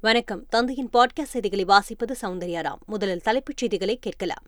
[0.00, 0.46] வணக்கம்.
[0.48, 4.42] தந்தையின் பாட்காஸ்ட் செய்திகளை வாசிப்பது சௌந்தர்யாராம் முதலில் தலைப்புச் செய்திகளை கேட்கலாம்.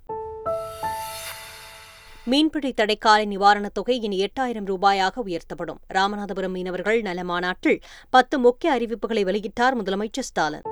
[2.25, 5.79] மீன்பிடி தடைக்கால நிவாரணத் தொகை இனி எட்டாயிரம் ரூபாயாக உயர்த்தப்படும்.
[5.95, 10.63] ராமநாதபுரம் மீனவர்கள் நல மாநாட்டில் பத்து முக்கிய அறிவிப்புகளை வெளியிட்டார் முதலமைச்சர் ஸ்டாலின்.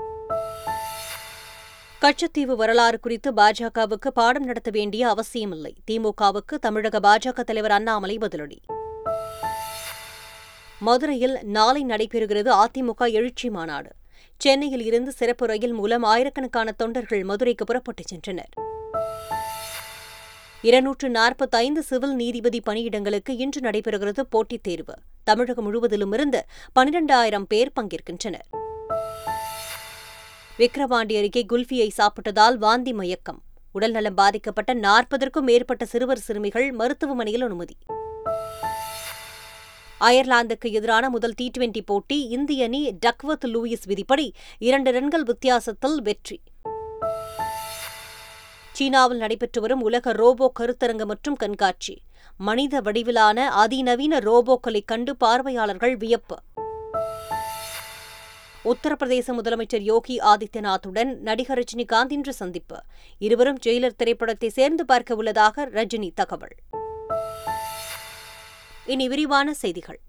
[2.00, 5.74] கச்சத்தீவு வரலாறு குறித்து பாஜகவுக்கு பாடம் நடத்த வேண்டிய அவசியமில்லை.
[5.90, 8.58] திமுகவுக்கு தமிழக பாஜக தலைவர் அண்ணாமலை பதிலடி.
[10.78, 13.90] மதுரையில் நாளை நடைபெறுகிறது அதிமுக எழுச்சி மாநாடு.
[14.36, 18.52] சென்னையில் இருந்து சிறப்பு ரயில் மூலம் ஆயிரக்கணக்கான தொண்டர்கள் மதுரைக்கு புறப்பட்டுச் சென்றனர்.
[20.62, 24.94] இருநூற்று நாற்பத்தைந்து சிவில் நீதிபதி பணியிடங்களுக்கு இன்று நடைபெறுகிறது போட்டித் தேர்வு.
[25.24, 26.40] தமிழகம் முழுவதிலுமிருந்து
[26.80, 28.66] பனிரெண்டாயிரம் பேர் பங்கேற்கின்றனர்.
[30.58, 33.42] விக்கிரவாண்டி அருகே குல்ஃபியை சாப்பிட்டதால் வாந்தி மயக்கம்.
[33.72, 37.76] உடல்நலம் பாதிக்கப்பட்ட நாற்பதற்கும் மேற்பட்ட சிறுவர் சிறுமிகள் மருத்துவமனையில் அனுமதி.
[40.00, 46.40] அயர்லாந்துக்கு எதிரான முதல் டி டுவெண்டி போட்டி இந்திய அணி டக்வர்த் லூயிஸ் விதிப்படி இரண்டு ரன்கள் வித்தியாசத்தில் வெற்றி.
[48.72, 52.02] சீனாவில் நடைபெற்று வரும் உலக ரோபோ கருத்தரங்கு மற்றும் கண்காட்சி.
[52.36, 56.36] மனித வடிவிலான அதிநவீன ரோபோக்களை கண்டு பார்வையாளர்கள் வியப்பு.
[58.64, 62.76] உத்தரப்பிரதேச முதலமைச்சர் யோகி ஆதித்யநாத்துடன் நடிகர் ரஜினிகாந்த் இன்று சந்திப்பு.
[63.18, 66.56] இருவரும் ஜெயிலர் திரைப்படத்தை சேர்ந்து பார்க்க உள்ளதாக ரஜினி தகவல்.
[68.88, 70.00] இனி விரிவான செய்திகள்.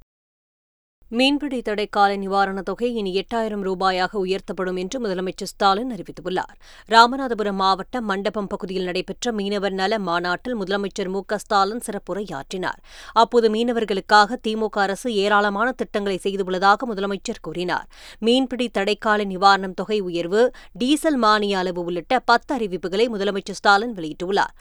[1.09, 6.53] மீன்பிடி தடைக்கால நிவாரணத் தொகை இனி எட்டாயிரம் ரூபாயாக உயர்த்தப்படும் என்று முதலமைச்சர் ஸ்டாலின் அறிவித்துள்ளார்.
[6.89, 12.79] ராமநாதபுரம் மாவட்டம் மண்டபம் பகுதியில் நடைபெற்ற மீனவர் நல மாநாட்டில் முதலமைச்சர் மு க ஸ்டாலின் சிறப்புரையாற்றினார்.
[13.11, 17.87] அப்போது மீனவர்களுக்காக திமுக அரசு ஏராளமான திட்டங்களை செய்துள்ளதாக முதலமைச்சர் கூறினார்.
[18.19, 24.55] மீன்பிடி தடைக்கால நிவாரணம் தொகை உயர்வு டீசல் மானிய அளவு உள்ளிட்ட பத்து அறிவிப்புகளை முதலமைச்சர் ஸ்டாலின் வெளியிட்டுள்ளார்.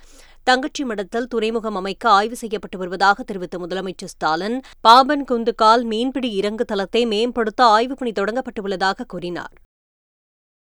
[0.49, 7.07] தங்கச்சி மடத்தில் துறைமுகம் அமைக்க ஆய்வு செய்யப்பட்டு வருவதாக தெரிவித்த முதலமைச்சர் ஸ்டாலின் பாம்பன் குந்துக்கால் மீன்பிடி இறங்கு தளத்தை
[7.07, 9.53] மேம்படுத்த ஆய்வுப் பணி தொடங்கப்பட்டுள்ளதாக கூறினார்.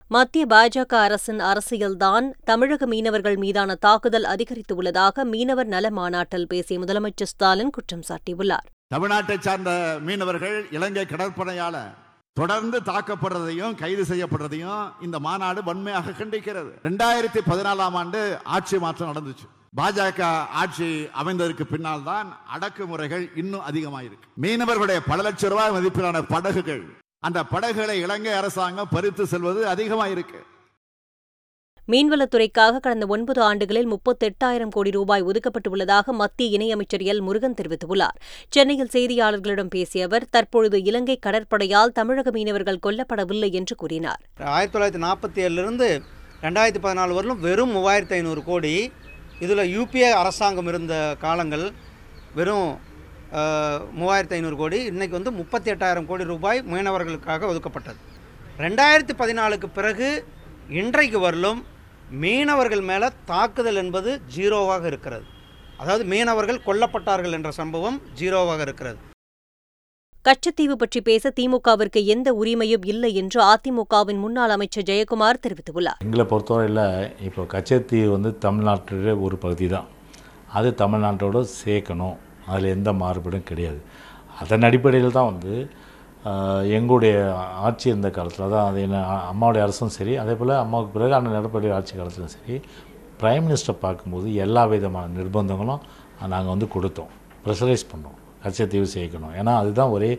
[0.09, 7.71] மத்திய பாஜக அரசின் அரசியல்தான் தமிழக மீனவர்கள் மீதான தாக்குதல் அதிகரித்துள்ளதாக மீனவர் நல மாநாட்டில் பேசிய முதலமைச்சர் ஸ்டாலின்
[7.71, 8.67] குற்றம் சாட்டியுள்ளார்.
[8.95, 11.95] தமிழ்நாட்டை சார்ந்த மீனவர்கள் இலங்கை கடற்படையால
[12.33, 16.71] தொடர்ந்து தாக்கப்படுறதையும் கைது செய்யப்படுறதையும் இந்த மாநாடு வன்மையாக கண்டிக்கிறது.
[16.83, 19.63] ரெண்டாயிரத்தி பதினாலாம் ஆண்டு ஆட்சி மாற்றம் நடந்துச்சு.
[19.79, 20.23] பாஜக
[20.61, 20.89] ஆட்சி
[21.21, 24.27] அமைந்ததற்கு பின்னால் தான் அடக்குமுறைகள் இன்னும் அதிகமாயிருக்கு.
[24.43, 26.83] மீனவர்களுடைய பல லட்சம் ரூபாய் மதிப்பிலான படகுகள்
[27.19, 30.41] அந்த படகுகளை இலங்கை அரசாங்கம் பறித்து செல்வது அதிகமாயிருக்கு.
[31.89, 37.21] மீன்வளத்துறைக்காக கடந்த ஒன்பது ஆண்டுகளில் முப்பத்தெட்டாயிரம் கோடி ரூபாய் ஒதுக்கப்பட்டுள்ளதாக மத்திய இணையமைச்சர் எல்.
[37.21, 38.19] முருகன் தெரிவித்துள்ளார்.
[38.49, 44.21] சென்னையில் செய்தியாளர்களிடம் பேசிய அவர் தற்பொழுது இலங்கை கடற்படையால் தமிழக மீனவர்கள் கொல்லப்படவில்லை என்று கூறினார்.
[44.45, 45.89] ஆயிரத்தி தொள்ளாயிரத்தி நாற்பத்தி ஏழுலேருந்து
[46.43, 48.93] ரெண்டாயிரத்தி பதினாலு வரலும் வெறும் மூவாயிரத்தி ஐநூறு கோடி
[49.43, 51.65] இதில் யூபிஏ அரசாங்கம் இருந்த காலங்கள்
[52.39, 52.69] வெறும்
[54.01, 58.01] மூவாயிரத்து ஐநூறு கோடி இன்றைக்கி வந்து முப்பத்தி எட்டாயிரம் கோடி ரூபாய் மீனவர்களுக்காக ஒதுக்கப்பட்டது.
[58.65, 60.09] ரெண்டாயிரத்தி பதினாலுக்கு பிறகு
[60.81, 61.61] இன்றைக்கு வரலும்
[62.23, 65.27] மீனவர்கள் மேலே தாக்குதல் என்பது ஜீரோவாக இருக்கிறது.
[65.83, 69.01] அதாவது மீனவர்கள் கொல்லப்பட்டார்கள் என்ற சம்பவம் ஜீரோவாக இருக்கிறது.
[70.27, 75.99] கச்சத்தீவு பற்றி பேச திமுகவிற்கு எந்த உரிமையும் இல்லை என்று அதிமுகவின் முன்னாள் அமைச்சர் ஜெயக்குமார் தெரிவித்துள்ளார்.
[76.05, 76.87] எங்களை பொறுத்தவரையில்
[77.27, 79.91] இப்போ கச்சத்தீவு வந்து தமிழ்நாட்டுடைய ஒரு பகுதி தான்.
[80.59, 82.17] அது தமிழ்நாட்டோட சேர்க்கணும்.
[82.51, 83.81] அதில் எந்த மாறுபாடும் கிடையாது.
[84.45, 85.53] அதன் அடிப்படையில் தான் வந்து
[86.79, 87.15] எங்களுடைய
[87.67, 91.77] ஆட்சி இருந்த காலத்தில் தான் அது என்ன அம்மாவுடைய அரசும் சரி அதே போல் அம்மாவுக்கு பிறகு அந்த எடப்பாடி
[91.79, 92.57] ஆட்சி காலத்திலும் சரி
[93.21, 95.83] பிரைம் மினிஸ்டர் பார்க்கும்போது எல்லா விதமான நிர்பந்தங்களும்
[96.35, 97.13] நாங்கள் வந்து கொடுத்தோம்.
[97.47, 98.19] ப்ரெஷரைஸ் பண்ணோம்.
[98.45, 100.11] கச்சத்தீவு சேர்க்கணும் ஏன்னா அதுதான் ஒரே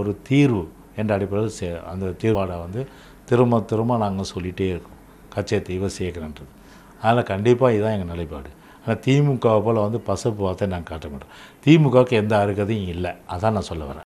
[0.00, 0.64] ஒரு தீர்வு
[1.00, 2.82] என்ற அடிப்படையில் சே அந்த தீர்வாடை வந்து
[3.30, 5.00] திரும்ப திரும்ப நாங்கள் சொல்லிகிட்டே இருக்கோம்.
[5.34, 6.52] கச்சத்தீவை சேர்க்கணுன்றது
[7.02, 8.50] அதனால் கண்டிப்பாக இதுதான் எங்கள் நிலைப்பாடு.
[8.82, 11.34] ஆனால் திமுகவை போல் வந்து பசப்பு வார்த்தை நாங்கள் காட்ட மாட்டோம்
[11.66, 13.12] திமுகவுக்கு எந்த அருகதையும் இல்லை.
[13.34, 14.03] அதான் நான் சொல்ல வரேன்.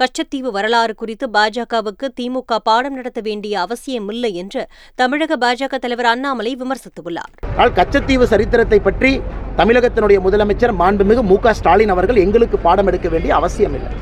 [0.00, 4.62] கச்சத்தீவு வரலாறு குறித்து பாஜகவுக்கு திமுக பாடம் நடத்த வேண்டிய அவசியமில்லை என்று
[4.94, 7.32] தமிழக பாஜக தலைவர் அண்ணாமலை விமர்சித்துள்ளார்.
[7.56, 9.12] ஆனால் கச்சத்தீவு சரித்திரத்தை பற்றி
[9.56, 13.92] தமிழகத்தினுடைய முதலமைச்சர் மாண்புமிகு மு ஸ்டாலின் அவர்கள் எங்களுக்கு பாடம் எடுக்க வேண்டிய அவசியமில்லை.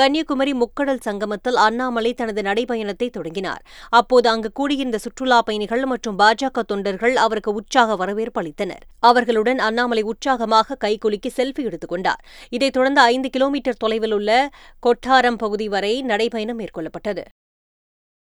[0.00, 3.62] கன்னியாகுமரி முக்கடல் சங்கமத்தில் அண்ணாமலை தனது நடைபயணத்தை தொடங்கினார்.
[3.88, 8.84] அப்போது அங்கு கூடியிருந்த சுற்றுலா பயணிகள் மற்றும் பாஜக தொண்டர்கள் அவருக்கு உற்சாக வரவேற்பு அளித்தனர்.
[8.98, 12.24] அவர்களுடன் அண்ணாமலை உற்சாகமாக கைகுலுக்கி செல்ஃபி எடுத்துக் கொண்டார்.
[12.48, 14.50] இதைத் தொடர்ந்து ஐந்து கிலோமீட்டர் தொலைவில் உள்ள
[14.86, 17.24] கொட்டாரம் பகுதி வரை நடைபயணம் மேற்கொள்ளப்பட்டது.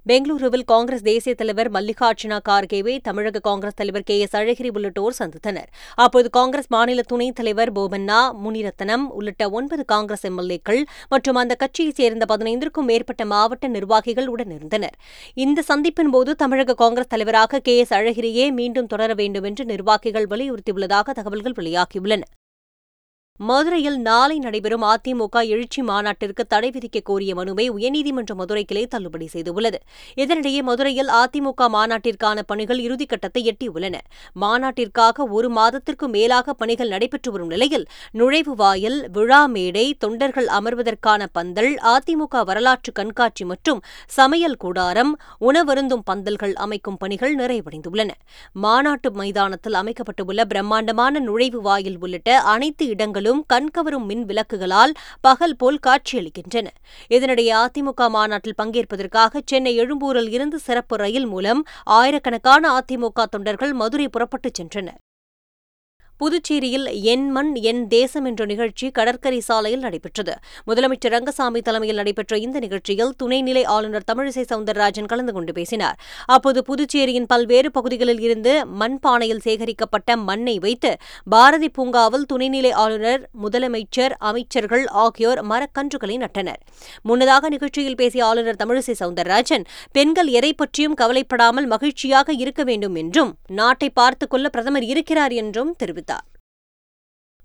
[0.07, 5.68] பெங்களூருவில் காங்கிரஸ் தேசிய தலைவர் மல்லிகார்ஜுனா கார்கேவை தமிழக காங்கிரஸ் தலைவர் கே எஸ் அழகிரி உள்ளிட்டோர் சந்தித்தனர்.
[5.96, 12.38] அப்போது காங்கிரஸ் மாநில துணைத் தலைவர் போபண்ணா முனிரத்னம் உள்ளிட்ட ஒன்பது காங்கிரஸ் எம்எல்ஏக்கள் மற்றும் அந்த கட்சியைச் சேர்ந்த
[12.38, 14.98] பதினைந்திற்கும் மேற்பட்ட மாவட்ட நிர்வாகிகள் உடனிருந்தனர்.
[15.34, 21.12] இந்த சந்திப்பின் போது தமிழக காங்கிரஸ் தலைவராக கே எஸ் அழகிரியே மீண்டும் தொடர வேண்டும் என்று நிர்வாகிகள் வலியுறுத்தியுள்ளதாக
[21.12, 22.22] தகவல்கள் வெளியாகியுள்ளன.
[23.39, 29.77] மதுரையில் நாளை நடைபெறும் அதிமுக எழுச்சி மாநாட்டிற்கு தடை விதிக்க கோரிய மனுவை உயர்நீதிமன்ற மதுரை கிளை தள்ளுபடி செய்துள்ளது.
[30.15, 33.95] இதனிடையே மதுரையில் அதிமுக மாநாட்டிற்கான பணிகள் இறுதிக்கட்டத்தை எட்டியுள்ளன.
[34.41, 41.71] மாநாட்டிற்காக ஒரு மாதத்திற்கு மேலாக பணிகள் நடைபெற்று வரும் நிலையில் நுழைவு வாயில் விழா மேடை தொண்டர்கள் அமர்வதற்கான பந்தல்
[41.94, 48.09] அதிமுக வரலாற்று கண்காட்சி மற்றும் சமையல் கூடாரம் உணவருந்தும் பந்தல்கள் அமைக்கும் பணிகள் நிறைவடைந்துள்ளன.
[48.53, 56.67] மாநாட்டு மைதானத்தில் அமைக்கப்பட்டுள்ள பிரம்மாண்டமான நுழைவு வாயில் உள்ளிட்ட அனைத்து இடங்களும் கண்கவரும் மின் விளக்குகளால் பகல் போல் காட்சியளிக்கின்றன.
[57.09, 64.61] இதனிடையே அதிமுக மாநாட்டில் பங்கேற்பதற்காக சென்னை எழும்பூரில் இருந்து சிறப்பு ரயில் மூலம் ஆயிரக்கணக்கான அதிமுக தொண்டர்கள் மதுரை புறப்பட்டுச்
[64.61, 64.99] சென்றனர்.
[66.24, 70.33] புதுச்சேரியில் என் மண் என் தேசம் என்ற நிகழ்ச்சி கடற்கரை சாலையில் நடைபெற்றது.
[70.68, 76.00] முதலமைச்சர் ரங்கசாமி தலைமையில் நடைபெற்ற இந்த நிகழ்ச்சியில் துணைநிலை ஆளுநர் தமிழிசை சவுந்தரராஜன் கலந்து கொண்டு பேசினார்.
[76.25, 80.98] அப்போது புதுச்சேரியின் பல்வேறு பகுதிகளில் இருந்து மண்பானையில் சேகரிக்கப்பட்ட மண்ணை வைத்து
[81.30, 86.60] பாரதி பூங்காவில் துணைநிலை ஆளுநர் முதலமைச்சர் அமைச்சர்கள் ஆகியோர் மரக்கன்றுகளை நட்டனர்.
[87.01, 93.89] முன்னதாக நிகழ்ச்சியில் பேசிய ஆளுநர் தமிழிசை சவுந்தரராஜன் பெண்கள் எதை பற்றியும் கவலைப்படாமல் மகிழ்ச்சியாக இருக்க வேண்டும் என்றும் நாட்டை
[93.89, 96.07] பார்த்துக் கொள்ள பிரதமர் இருக்கிறார் என்றும் தெரிவித்தார்.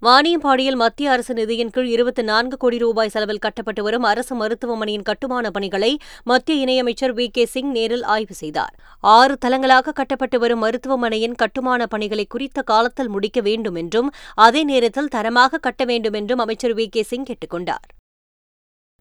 [0.03, 5.51] வாணியம்பாடியில் மத்திய அரசு நிதியின் கீழ் இருபத்தி நான்கு கோடி ரூபாய் செலவில் கட்டப்பட்டு வரும் அரசு மருத்துவமனையின் கட்டுமான
[5.51, 7.27] பணிகளை மத்திய இணையமைச்சர் வி.
[7.27, 7.45] கே.
[7.45, 8.75] சிங் நேரில் ஆய்வு செய்தார்.
[9.01, 15.59] ஆறு தளங்களாக கட்டப்பட்டு வரும் மருத்துவமனையின் கட்டுமான பணிகளை குறித்த காலத்தில் முடிக்க வேண்டும் என்றும் அதே நேரத்தில் தரமாக
[15.59, 16.87] கட்ட வேண்டும் என்றும் அமைச்சர் வி.
[16.87, 17.03] கே.
[17.03, 17.89] சிங் கேட்டுக் கொண்டார்.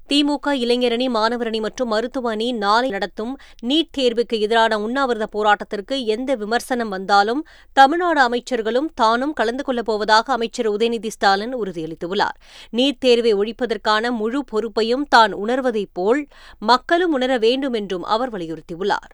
[0.09, 3.37] திமுக இளைஞரணி மாணவரணி மற்றும் மருத்துவ அணி நாளை நடத்தும்.
[3.63, 10.71] நீட் தேர்வுக்கு எதிரான உண்ணாவிரத போராட்டத்திற்கு எந்த விமர்சனம் வந்தாலும் தமிழ்நாடு அமைச்சர்களும் தானும் கலந்து கொள்ளப் போவதாக அமைச்சர்
[10.71, 12.37] உதயநிதி ஸ்டாலின் உறுதியளித்துள்ளார்.
[12.71, 16.27] நீட் தேர்வை ஒழிப்பதற்கான முழு பொறுப்பையும் தான் உணர்வதைப் போல்
[16.59, 19.11] மக்களும் உணர வேண்டும் என்றும் அவர் வலியுறுத்தியுள்ளார்.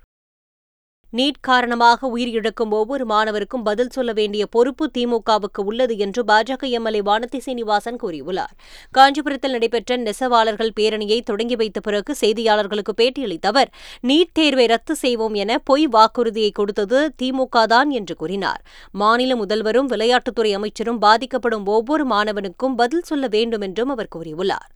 [1.14, 7.40] நீட் காரணமாக உயிரிழக்கும் ஒவ்வொரு மாணவருக்கும் பதில் சொல்ல வேண்டிய பொறுப்பு திமுகவுக்கு உள்ளது என்று பாஜக எம்எல்ஏ வானதி
[7.46, 8.54] சீனிவாசன் கூறியுள்ளார்.
[8.92, 13.72] காஞ்சிபுரத்தில் நடைபெற்ற நெசவாளர்கள் பேரணியை தொடங்கி வைத்த பிறகு செய்தியாளர்களுக்கு பேட்டியளித்த அவர்
[14.08, 18.64] நீட் தேர்வை ரத்து செய்வோம் என பொய் வாக்குறுதியை கொடுத்தது திமுக தான் என்று கூறினார்.
[18.92, 24.70] மாநில முதல்வரும் விளையாட்டுத்துறை அமைச்சரும் பாதிக்கப்படும் ஒவ்வொரு மாணவனுக்கும் பதில் சொல்ல வேண்டும் என்றும் அவர் கூறியுள்ளார்.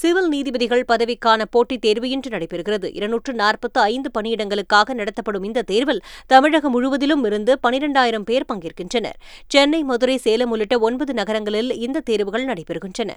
[0.00, 2.88] சிவில் நீதிபதிகள் பதவிக்கான போட்டித் தேர்வு இன்று நடைபெறுகிறது.
[2.94, 9.18] இருநூற்று நாற்பத்து ஐந்து பணியிடங்களுக்காக நடத்தப்படும் இந்த தேர்வில் தமிழகம் முழுவதிலும் இருந்து பனிரெண்டாயிரம் பேர் பங்கேற்கின்றனர்.
[9.46, 13.12] சென்னை மதுரை சேலம் உள்ளிட்ட ஒன்பது நகரங்களில் இந்த தேர்வுகள் நடைபெறுகின்றன.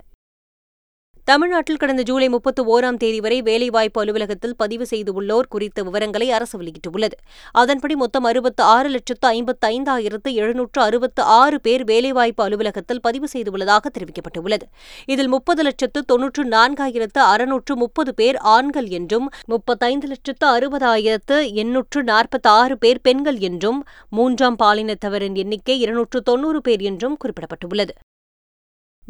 [1.30, 7.16] தமிழ்நாட்டில் கடந்த ஜூலை முப்பத்து ஓராம் தேதி வரை வேலைவாய்ப்பு அலுவலகத்தில் பதிவு செய்துள்ளோர் குறித்த விவரங்களை அரசு வெளியிட்டுள்ளது.
[7.52, 13.92] அதன்படி மொத்தம் அறுபத்து ஆறு லட்சத்து ஐம்பத்து ஐந்தாயிரத்து எழுநூற்று அறுபத்து ஆறு பேர் வேலைவாய்ப்பு அலுவலகத்தில் பதிவு செய்துள்ளதாக
[13.98, 14.66] தெரிவிக்கப்பட்டுள்ளது.
[15.06, 22.52] இதில் முப்பது லட்சத்து தொன்னூற்று நான்காயிரத்து அறுநூற்று முப்பது பேர் ஆண்கள் என்றும் முப்பத்தைந்து லட்சத்து அறுபதாயிரத்து எண்ணூற்று நாற்பத்தி
[22.60, 27.96] ஆறு பேர் பெண்கள் என்றும் மூன்றாம் பாலினத்தவரின் எண்ணிக்கை இருநூற்று தொன்னூறு பேர் என்றும் குறிப்பிடப்பட்டுள்ளது.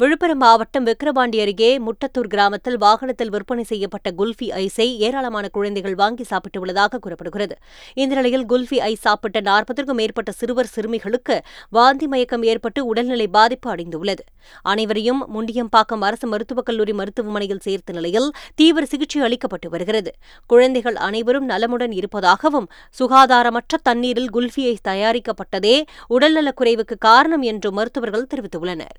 [0.00, 6.98] விழுப்புரம் மாவட்டம் விக்கிரவாண்டி அருகே முட்டத்தூர் கிராமத்தில் வாகனத்தில் விற்பனை செய்யப்பட்ட குல்ஃபி ஐஸை ஏராளமான குழந்தைகள் வாங்கி சாப்பிட்டுள்ளதாக
[6.98, 7.54] கூறப்படுகிறது.
[7.94, 11.36] இந்த நிலையில் குல்ஃபி ஐஸ் சாப்பிட்ட நாற்பதற்கும் மேற்பட்ட சிறுவர் சிறுமிகளுக்கு
[11.70, 14.24] வாந்தி மயக்கம் ஏற்பட்டு உடல்நிலை பாதிப்பு அடைந்துள்ளது.
[14.62, 20.12] அனைவரையும் முண்டியம்பாக்கம் அரசு மருத்துவக் கல்லூரி மருத்துவமனையில் சேர்த்த நிலையில் தீவிர சிகிச்சை அளிக்கப்பட்டு வருகிறது.
[20.46, 25.76] குழந்தைகள் அனைவரும் நலமுடன் இருப்பதாகவும் சுகாதாரமற்ற தண்ணீரில் குல்ஃபி ஐஸ் தயாரிக்கப்பட்டதே
[26.10, 28.98] உடல்நலக்குறைவுக்கு காரணம் என்றும் மருத்துவர்கள் தெரிவித்துள்ளனர்.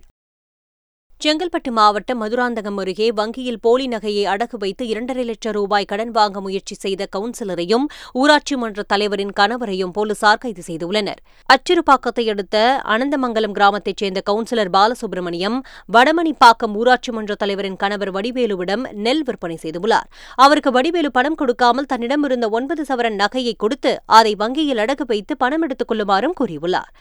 [1.24, 6.76] செங்கல்பட்டு மாவட்டம் மதுராந்தகம் அருகே வங்கியில் போலி நகையை அடகு வைத்து இரண்டரை லட்சம் ரூபாய் கடன் வாங்க முயற்சி
[6.76, 7.86] செய்த கவுன்சிலரையும்
[8.22, 11.20] ஊராட்சி மன்ற தலைவரின் கணவரையும் போலீசார் கைது செய்துள்ளனர்.
[11.54, 12.58] அச்சிறுபாக்கத்தை அடுத்த
[12.94, 15.58] அனந்தமங்கலம் கிராமத்தைச் சேர்ந்த கவுன்சிலர் பாலசுப்ரமணியம்
[15.98, 20.08] வடமணிப்பாக்கம் ஊராட்சி மன்ற தலைவரின் கணவர் வடிவேலுவிடம் நெல் விற்பனை செய்துள்ளார்.
[20.46, 25.92] அவருக்கு வடிவேலு பணம் கொடுக்காமல் தன்னிடமிருந்த ஒன்பது சவரன் நகையை கொடுத்து அதை வங்கியில் அடகு வைத்து பணம் எடுத்துக்
[25.92, 26.92] கொள்ளுமாறும் கூறியுள்ளார்.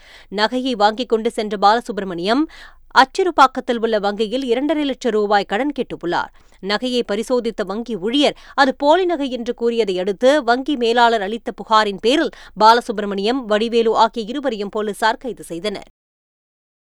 [0.41, 2.45] நகையை வாங்கிக் கொண்டு சென்ற பாலசுப்ரமணியம்
[2.99, 6.31] அச்சிறுபாக்கத்தில் உள்ள வங்கியில் இரண்டரை லட்சம் ரூபாய் கடன் கேட்டுள்ளார்.
[6.63, 12.35] நகையை பரிசோதித்த வங்கி ஊழியர் அது போலி நகை என்று கூறியதை அடுத்து வங்கி மேலாளர் அளித்த புகாரின் பேரில்
[12.59, 15.89] பாலசுப்ரமணியம் வடிவேலு ஆகிய இருவரையும் போலீசார் கைது செய்தனர்.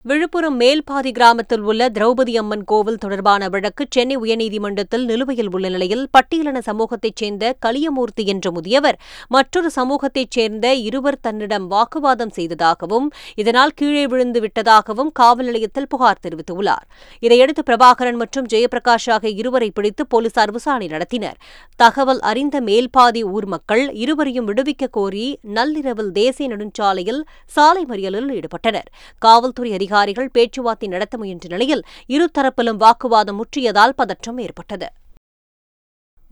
[0.05, 6.61] விழுப்புரம் மேல்பாதி கிராமத்தில் உள்ள திரௌபதி அம்மன் கோவில் தொடர்பான வழக்கு சென்னை உயர்நீதிமன்றத்தில் நிலுவையில் உள்ள நிலையில் பட்டியலின
[6.69, 14.41] சமூகத்தைச் சேர்ந்த கலியமூர்த்தி என்ற முதியவர் மற்றொரு சமூகத்தைச் சேர்ந்த இருவர் தன்னிடம் வாக்குவாதம் செய்ததாகவும் இதனால் கீழே விழுந்து
[14.41, 16.85] விட்டதாகவும் காவல் நிலையத்தில் புகார் தெரிவித்துள்ளார்.
[17.21, 21.39] இதையடுத்து பிரபாகரன் மற்றும் ஜெயபிரகாஷ் ஆகிய இருவரை பிடித்து போலீசார் விசாரணை நடத்தினர்.
[21.77, 28.91] தகவல் அறிந்த மேல்பாதி ஊர் மக்கள் இருவரையும் விடுவிக்க கோரி நள்ளிரவில் தேசிய நெடுஞ்சாலையில் சாலை மறியலில் ஈடுபட்டனர்.
[29.19, 34.87] காவல்துறை அதிகாரிகள் பேச்சுவார்த்தை நடத்த முயன்ற நிலையில் இருதரப்பிலும் வாக்குவாதம் முற்றியதால் பதற்றம் ஏற்பட்டது.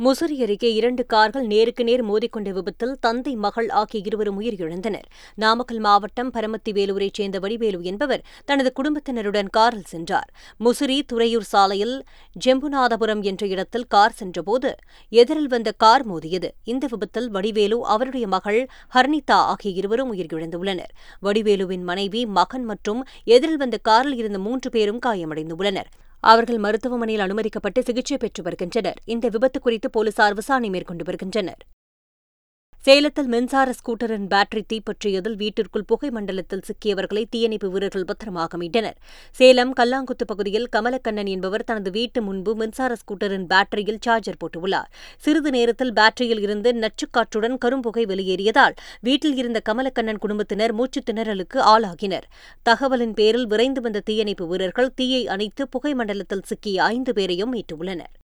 [0.04, 5.07] முசிறி அருகே இரண்டு கார்கள் நேருக்கு நேர் மோதிக்கொண்ட விபத்தில் தந்தை மகள் ஆகிய இருவரும் உயிரிழந்தனர்.
[5.35, 10.30] நாமக்கல் மாவட்டம் பரமத்தி வேலூரைச் சேர்ந்த வடிவேலு என்பவர் தனது குடும்பத்தினருடன் காரில் சென்றார்.
[10.64, 12.04] முசிறி துறையூர் சாலையில்
[12.45, 14.75] ஜெம்புநாதபுரம் என்ற இடத்தில் கார் சென்றபோது
[15.09, 16.50] எதிரில் வந்த கார் மோதியது.
[16.64, 20.92] இந்த விபத்தில் வடிவேலு அவருடைய மகள் ஹர்னிதா ஆகிய இருவரும் உயிரிழந்துள்ளனர்.
[21.23, 25.90] வடிவேலுவின் மனைவி மகன் மற்றும் எதிரில் வந்த காரில் இருந்த மூன்று பேரும் காயமடைந்துள்ளனர்.
[26.20, 28.98] அவர்கள் மருத்துவமனையில் அனுமதிக்கப்பட்டு சிகிச்சை பெற்று வருகின்றனர்.
[29.04, 31.62] இந்த விபத்து குறித்து போலீசார் விசாரணை மேற்கொண்டு வருகின்றனர்.
[32.84, 38.96] சேலத்தில் மின்சார ஸ்கூட்டரின் பேட்டரி தீப்பற்றியதில் வீட்டிற்குள் புகை மண்டலத்தில் சிக்கியவர்களை தீயணைப்பு வீரர்கள் பத்திரமாக மீட்டனர்
[39.30, 44.88] சேலம் கல்லாங்குத்து பகுதியில் கமலக்கண்ணன் என்பவர் தனது வீட்டு முன்பு மின்சார ஸ்கூட்டரின் பேட்டரியில் சார்ஜர் போட்டுள்ளார்.
[45.18, 52.26] சிறிது நேரத்தில் பேட்டரியில் இருந்து நச்சுக்காற்றுடன் கரும்புகை வெளியேறியதால் வீட்டில் இருந்த கமலக்கண்ணன் குடும்பத்தினர் மூச்சுத் திணறலுக்கு ஆளாகினர்.
[52.70, 58.16] தகவலின் பேரில் விரைந்து வந்த தீயணைப்பு வீரர்கள் தீயை அணைத்து புகை மண்டலத்தில் சிக்கிய ஐந்து பேரையும் மீட்டுள்ளனர்.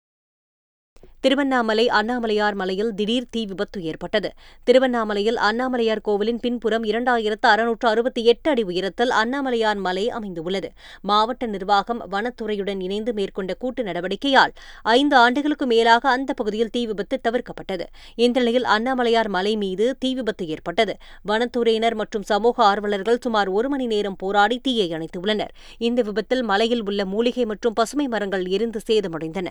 [1.19, 4.29] திருவண்ணாமலை அண்ணாமலையார் மலையில் திடீர் தீ விபத்து ஏற்பட்டது.
[4.63, 10.69] திருவண்ணாமலையில் அண்ணாமலையார் கோவிலின் பின்புறம் இரண்டாயிரத்து அறுநூற்று அறுபத்தி எட்டு அடி உயரத்தில் அண்ணாமலையார் மலை அமைந்துள்ளது.
[11.01, 17.87] மாவட்ட நிர்வாகம் வனத்துறையுடன் இணைந்து மேற்கொண்ட கூட்டு நடவடிக்கையால் ஐந்து ஆண்டுகளுக்கு மேலாக அந்த பகுதியில் தீ விபத்து தவிர்க்கப்பட்டது.
[18.15, 20.95] இந்த நிலையில் அண்ணாமலையார் மலை மீது தீ விபத்து ஏற்பட்டது.
[21.31, 25.53] வனத்துறையினர் மற்றும் சமூக ஆர்வலர்கள் சுமார் ஒரு மணி நேரம் போராடி தீயை அணைத்துள்ளனர்.
[25.77, 29.47] இந்த விபத்தில் மலையில் உள்ள மூலிகை மற்றும் பசுமை மரங்கள் எரிந்து சேதமடைந்தன.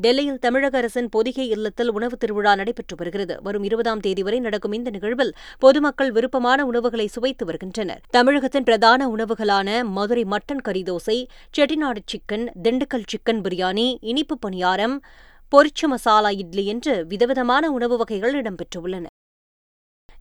[0.00, 3.34] டெல்லியில் தமிழக அரசின் பொதிகை இல்லத்தில் உணவு திருவிழா நடைபெற்று வருகிறது.
[3.42, 8.00] வரும் இருபதாம் தேதி வரை நடக்கும் இந்த நிகழ்வில் பொதுமக்கள் விருப்பமான உணவுகளை சுவைத்து வருகின்றனர்.
[8.10, 11.18] தமிழகத்தின் பிரதான உணவுகளான மதுரை மட்டன் கறிதோசை
[11.58, 14.96] செட்டிநாடு சிக்கன் திண்டுக்கல் சிக்கன் பிரியாணி இனிப்பு பணியாரம்
[15.52, 19.06] பொரிச்ச மசாலா இட்லி என்று விதவிதமான உணவு வகைகள் இடம்பெற்றுள்ளன.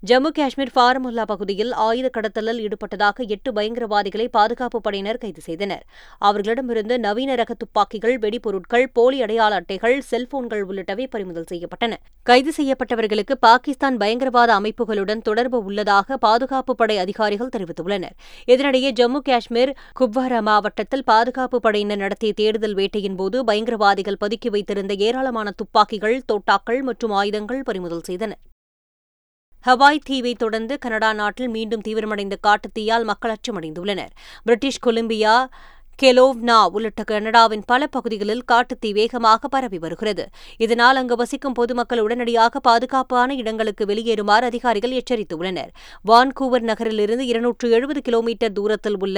[0.05, 5.85] ஜம்மு காஷ்மீர் ஃபாரமுல்லா பகுதியில் ஆயுத கடத்தலில் ஈடுபட்டதாக எட்டு பயங்கரவாதிகளை பாதுகாப்புப் படையினர் கைது செய்தனர்.
[6.17, 11.93] அவர்களிடமிருந்து நவீன ரக துப்பாக்கிகள் வெடிபொருட்கள் போலி அடையாள அட்டைகள் செல்போன்கள் உள்ளிட்டவை பறிமுதல் செய்யப்பட்டன.
[12.23, 18.15] கைது செய்யப்பட்டவர்களுக்கு பாகிஸ்தான் பயங்கரவாத அமைப்புகளுடன் தொடர்பு உள்ளதாக பாதுகாப்பு படை அதிகாரிகள் தெரிவித்துள்ளனர்.
[18.47, 25.51] இதனிடையே ஜம்மு காஷ்மீர் குப்வாரா மாவட்டத்தில் பாதுகாப்பு படையினர் நடத்திய தேடுதல் வேட்டையின் போது பயங்கரவாதிகள் பதுக்கி வைத்திருந்த ஏராளமான
[25.51, 28.37] துப்பாக்கிகள் தோட்டாக்கள் மற்றும் ஆயுதங்கள் பறிமுதல் செய்தனர்.
[29.67, 34.11] ஹவாய் தீவை தொடர்ந்து கனடா நாட்டில் மீண்டும் தீவிரமடைந்த காட்டுத்தீயால் மக்கள் அச்சமடைந்துள்ளனர்.
[34.43, 35.49] பிரிட்டிஷ் கொலம்பியா
[36.01, 40.23] கெலோவ்னா உள்ளிட்ட கனடாவின் பல பகுதிகளில் காட்டுத்தீ வேகமாக பரவி வருகிறது.
[40.57, 45.71] இதனால் அங்கு வசிக்கும் பொதுமக்கள் உடனடியாக பாதுகாப்பான இடங்களுக்கு வெளியேறுமாறு அதிகாரிகள் எச்சரித்துள்ளனர்.
[46.09, 49.17] வான்கூவர் நகரிலிருந்து இருநூற்று எழுபது கிலோமீட்டர் தூரத்தில் உள்ள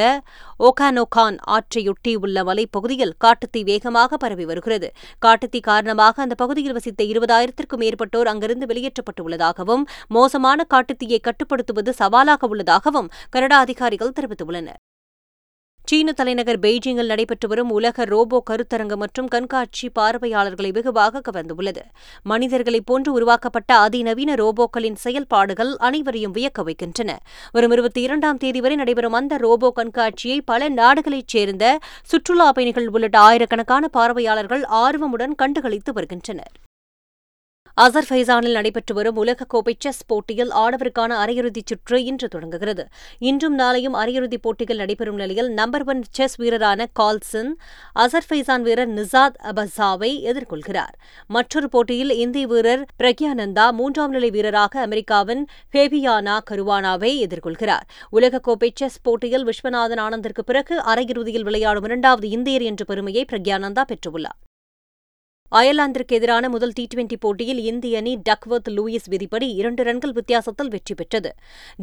[0.70, 4.90] ஓகானோகான் ஆற்றையொட்டியுள்ள மலைப்பகுதியில் காட்டுத்தீ வேகமாக பரவி வருகிறது.
[5.26, 13.60] காட்டுத்தீ காரணமாக அந்த பகுதியில் வசித்த இருபதாயிரத்திற்கும் மேற்பட்டோர் அங்கிருந்து வெளியேற்றப்பட்டுள்ளதாகவும் மோசமான காட்டுத்தீயை கட்டுப்படுத்துவது சவாலாக உள்ளதாகவும் கனடா
[13.60, 14.80] அதிகாரிகள் தெரிவித்துள்ளனர்.
[15.90, 21.82] சீன தலைநகர் பெய்ஜிங்கில் நடைபெற்று வரும் உலக ரோபோ கருத்தரங்கு மற்றும் கண்காட்சி பார்வையாளர்களை வெகுவாக கவர்ந்துள்ளது.
[22.24, 27.18] மனிதர்களைப் போன்று உருவாக்கப்பட்ட அதிநவீன ரோபோக்களின் செயல்பாடுகள் அனைவரையும் வியக்க வைக்கின்றன.
[27.52, 33.20] வரும் இருபத்தி இரண்டாம் தேதி வரை நடைபெறும் அந்த ரோபோ கண்காட்சியை பல நாடுகளைச் சேர்ந்த சுற்றுலா பயணிகள் உள்ளிட்ட
[33.20, 36.56] ஆயிரக்கணக்கான பார்வையாளர்கள் ஆர்வமுடன் கண்டுகளித்து வருகின்றனர்.
[37.84, 42.88] அசர்பைசானில் நடைபெற்று வரும் உலகக்கோப்பை செஸ் போட்டியில் ஆடவருக்கான அரையிறுதிச் சுற்று இன்று தொடங்குகிறது.
[43.20, 47.58] இன்றும் நாளையும் அரையிறுதிப் போட்டிகள் நடைபெறும் நிலையில் நம்பர் ஒன் செஸ் வீரரான கால்சன்
[48.00, 50.94] அசர்பைசான் வீரர் நிசாத் அபசாவை எதிர்கொள்கிறார்.
[51.28, 57.88] மற்றொரு போட்டியில் இந்திய வீரர் பிரக்யானந்தா மூன்றாம் நிலை வீரராக அமெரிக்காவின் ஃபேபியானா கருவானாவை எதிர்கொள்கிறார்.
[58.12, 64.40] உலகக்கோப்பை செஸ் போட்டியில் விஸ்வநாதன் ஆனந்திற்கு பிறகு அரையிறுதியில் விளையாடும் இரண்டாவது இந்தியர் என்ற பெருமையை பிரக்யானந்தா பெற்றுள்ளார்.
[65.56, 70.96] அயர்லாந்திற்கு எதிரான முதல் டி டுவெண்டி போட்டியில் இந்திய அணி டக்வர்த் லூயிஸ் விதிப்படி இரண்டு ரன்கள் வித்தியாசத்தில் வெற்றி
[70.96, 71.34] பெற்றது.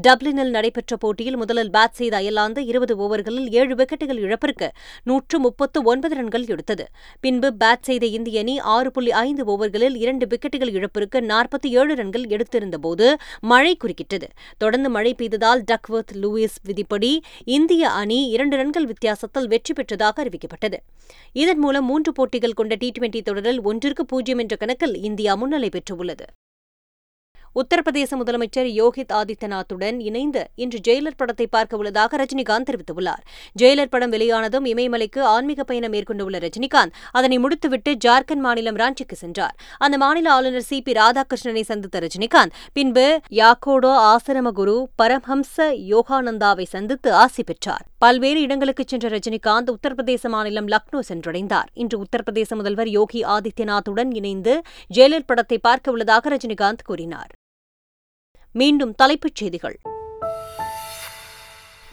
[0.08, 4.72] டப்ளினில் நடைபெற்ற போட்டியில் முதலில் பேட் செய்த அயர்லாந்து இருபது ஓவர்களில் ஏழு விக்கெட்டுகள் இழப்பிற்கு
[5.04, 6.86] நூற்று முப்பத்து ஒன்பது ரன்கள் எடுத்தது.
[7.20, 12.26] பின்பு பேட் செய்த இந்திய அணி ஆறு புள்ளி ஐந்து ஓவர்களில் இரண்டு விக்கெட்டுகள் இழப்பிற்கு நாற்பத்தி ஏழு ரன்கள்
[12.26, 14.28] எடுத்திருந்தபோது மழை குறுக்கிட்டது.
[14.58, 20.78] தொடர்ந்து மழை பெய்ததால் டக்வர்த் லூயிஸ் விதிப்படி இந்திய அணி இரண்டு ரன்கள் வித்தியாசத்தில் வெற்றி பெற்றதாக அறிவிக்கப்பட்டது.
[21.32, 26.26] இதன் மூலம் மூன்று போட்டிகள் கொண்ட டி டுவெண்டி தொடரில் ஒன்றிற்கு பூஜ்ஜியம் என்ற கணக்கில் இந்தியா முன்னிலை பெற்றுள்ளது.
[27.56, 33.22] உத்தரப்பிரதேச முதலமைச்சர் யோகித் ஆதித்யநாத்துடன் இணைந்து இன்று ஜெயிலர் படத்தை பார்க்க உள்ளதாக ரஜினிகாந்த் தெரிவித்துள்ளார்.
[33.62, 39.56] ஜெயிலர் படம் வெளியானதும் இமயமலைக்கு ஆன்மீக பயணம் மேற்கொண்டுள்ள ரஜினிகாந்த் அதனை முடித்துவிட்டு ஜார்க்கண்ட் மாநிலம் ராஞ்சிக்கு சென்றார்.
[39.78, 40.82] அந்த மாநில ஆளுநர் சி.
[40.82, 40.92] பி.
[40.92, 47.86] ராதாகிருஷ்ணனை சந்தித்த ரஜினிகாந்த் பின்பு யாக்கோடோ ஆசிரம குரு பரமஹம்ச யோகானந்தாவை சந்தித்து ஆசி பெற்றார்.
[47.98, 51.70] பல்வேறு இடங்களுக்கு சென்ற ரஜினிகாந்த் உத்தரப்பிரதேச மாநிலம் லக்னோ சென்றடைந்தார்.
[51.72, 54.62] இன்று உத்தரப்பிரதேச முதல்வர் யோகி ஆதித்யநாத்துடன் இணைந்து
[54.94, 57.32] ஜெயிலர் படத்தை பார்க்க உள்ளதாக ரஜினிகாந்த் கூறினார்.
[58.56, 59.80] மீண்டும் தலைப்புச் செய்திகள்.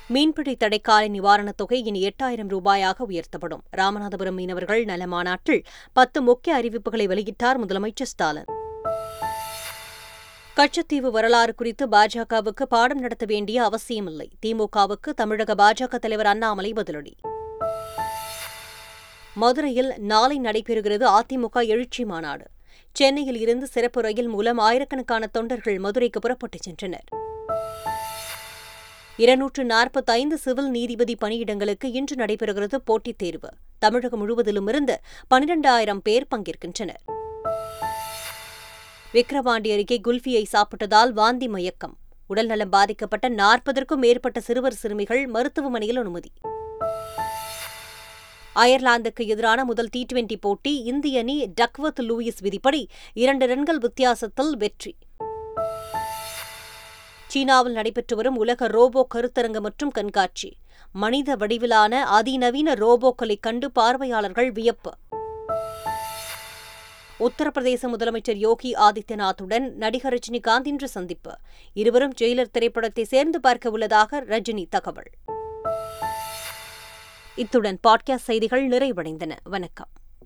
[0.08, 3.62] மீன்பிடி தடைக்கால நிவாரணத் தொகை இனி எட்டாயிரம் ரூபாயாக உயர்த்தப்படும்.
[3.77, 8.46] ராமநாதபுரம் மீனவர்கள் நல மாநாட்டில் பத்து முக்கிய அறிவிப்புகளை வெளியிட்டார் முதலமைச்சர் ஸ்டாலின்.
[10.55, 14.29] கச்சத்தீவு வரலாறு குறித்து பாஜகவுக்கு பாடம் நடத்த வேண்டிய அவசியமில்லை.
[14.46, 17.13] திமுகவுக்கு தமிழக பாஜக தலைவர் அண்ணாமலை பதிலடி.
[19.34, 22.46] மதுரையில் நாளை நடைபெறுகிறது அதிமுக எழுச்சி மாநாடு.
[22.92, 27.08] சென்னையில் இருந்து சிறப்பு ரயில் மூலம் ஆயிரக்கணக்கான தொண்டர்கள் மதுரைக்கு புறப்பட்டுச் சென்றனர்.
[29.18, 33.50] இருநூற்று நாற்பத்தைந்து சிவில் நீதிபதி பணியிடங்களுக்கு இன்று நடைபெறுகிறது போட்டித் தேர்வு.
[33.80, 35.00] தமிழகம் முழுவதிலும் இருந்து
[35.36, 37.22] பனிரெண்டாயிரம் பேர் பங்கேற்கின்றனர்.
[39.13, 41.98] விக்கிரவாண்டி அருகே குல்ஃபியை சாப்பிட்டதால் வாந்தி மயக்கம்.
[42.27, 46.32] உடல்நலம் பாதிக்கப்பட்ட நாற்பதற்கும் மேற்பட்ட சிறுவர் சிறுமிகள் மருத்துவமனையில் அனுமதி.
[48.56, 54.96] அயர்லாந்துக்கு எதிரான முதல் டி டுவெண்டி போட்டி இந்திய அணி டக்வர்த் லூயிஸ் விதிப்படி இரண்டு ரன்கள் வித்தியாசத்தில் வெற்றி.
[57.28, 60.54] சீனாவில் நடைபெற்று வரும் உலக ரோபோ கருத்தரங்கு மற்றும் கண்காட்சி.
[60.92, 64.92] மனித வடிவிலான அதிநவீன ரோபோக்களை கண்டு பார்வையாளர்கள் வியப்பு.
[67.20, 71.32] உத்தரப்பிரதேச முதலமைச்சர் யோகி ஆதித்யநாத்துடன் நடிகர் ரஜினிகாந்த் இன்று சந்திப்பு.
[71.74, 75.12] இருவரும் ஜெயிலர் திரைப்படத்தை சேர்ந்து பார்க்க உள்ளதாக ரஜினி தகவல்.
[77.36, 79.32] இத்துடன் பாட்காஸ்ட் செய்திகள் நிறைவடைந்தன.
[79.44, 79.88] வணக்கம்.